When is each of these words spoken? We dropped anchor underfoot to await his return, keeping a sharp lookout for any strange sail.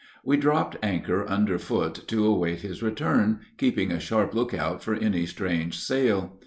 We 0.23 0.35
dropped 0.35 0.77
anchor 0.81 1.27
underfoot 1.29 2.07
to 2.07 2.25
await 2.25 2.61
his 2.61 2.81
return, 2.81 3.41
keeping 3.59 3.91
a 3.91 3.99
sharp 3.99 4.33
lookout 4.33 4.81
for 4.81 4.95
any 4.95 5.27
strange 5.27 5.77
sail. 5.77 6.39